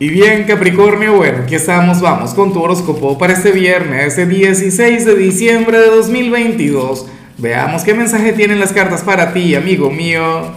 [0.00, 5.04] Y bien, Capricornio, bueno, aquí estamos, vamos con tu horóscopo para este viernes, ese 16
[5.04, 7.06] de diciembre de 2022.
[7.36, 10.52] Veamos qué mensaje tienen las cartas para ti, amigo mío.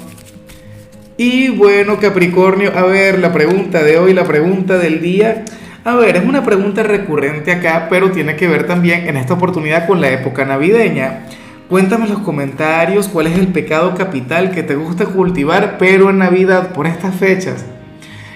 [1.18, 5.44] Y bueno, Capricornio, a ver, la pregunta de hoy, la pregunta del día.
[5.86, 9.88] A ver, es una pregunta recurrente acá, pero tiene que ver también en esta oportunidad
[9.88, 11.26] con la época navideña.
[11.68, 16.20] Cuéntame en los comentarios cuál es el pecado capital que te gusta cultivar, pero en
[16.20, 17.66] Navidad por estas fechas.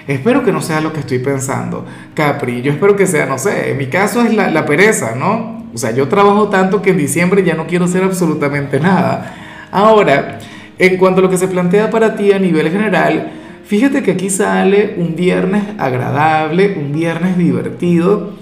[0.06, 1.84] Espero que no sea lo que estoy pensando.
[2.14, 5.64] Capri, yo espero que sea, no sé, en mi caso es la, pereza, ¿no?
[5.74, 9.34] O sea, yo trabajo tanto que en diciembre ya no quiero hacer absolutamente nada.
[9.72, 10.38] Ahora,
[10.78, 13.32] en cuanto a lo que se plantea para ti a nivel general,
[13.64, 18.34] fíjate que aquí sale un viernes agradable, un viernes divertido,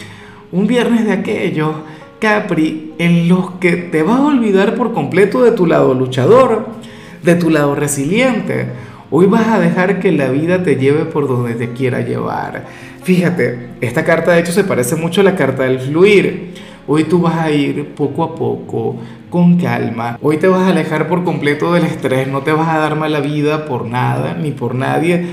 [0.52, 1.76] un viernes de aquellos,
[2.20, 6.66] Capri, en los que te vas a olvidar por completo de tu lado luchador,
[7.22, 8.66] de tu lado resiliente
[9.16, 12.64] Hoy vas a dejar que la vida te lleve por donde te quiera llevar.
[13.04, 16.52] Fíjate, esta carta de hecho se parece mucho a la carta del fluir.
[16.88, 18.96] Hoy tú vas a ir poco a poco,
[19.30, 20.18] con calma.
[20.20, 23.20] Hoy te vas a alejar por completo del estrés, no te vas a dar mala
[23.20, 25.24] vida por nada ni por nadie.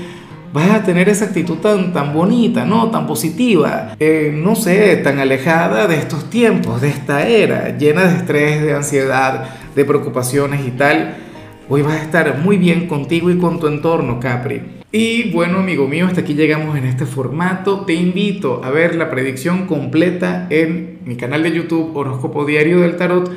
[0.52, 2.88] Vas a tener esa actitud tan, tan bonita, ¿no?
[2.92, 8.16] Tan positiva, eh, no sé, tan alejada de estos tiempos, de esta era, llena de
[8.18, 9.44] estrés, de ansiedad,
[9.74, 11.31] de preocupaciones y tal.
[11.74, 14.60] Hoy vas a estar muy bien contigo y con tu entorno, Capri.
[14.92, 17.86] Y bueno, amigo mío, hasta aquí llegamos en este formato.
[17.86, 22.96] Te invito a ver la predicción completa en mi canal de YouTube Horóscopo Diario del
[22.96, 23.32] Tarot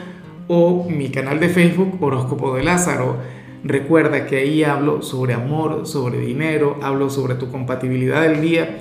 [0.50, 3.20] o mi canal de Facebook Horóscopo de Lázaro.
[3.64, 8.80] Recuerda que ahí hablo sobre amor, sobre dinero, hablo sobre tu compatibilidad del día.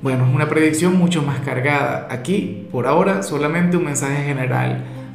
[0.00, 2.08] Bueno, es una predicción mucho más cargada.
[2.10, 4.82] Aquí, por ahora, solamente un mensaje general